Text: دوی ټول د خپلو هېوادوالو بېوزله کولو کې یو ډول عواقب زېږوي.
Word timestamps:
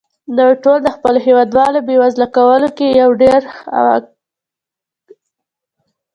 دوی 0.37 0.53
ټول 0.63 0.79
د 0.83 0.89
خپلو 0.95 1.19
هېوادوالو 1.27 1.85
بېوزله 1.87 2.27
کولو 2.35 2.67
کې 2.77 2.87
یو 3.01 3.09
ډول 3.21 3.43
عواقب 3.75 4.13
زېږوي. 4.17 5.19